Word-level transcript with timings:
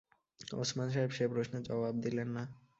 ওসমান 0.55 0.87
সাহেব 0.93 1.11
সে 1.11 1.23
প্রশ্নের 1.27 1.63
জবাব 1.63 1.95
দিলেন 2.05 2.27
না। 2.35 2.43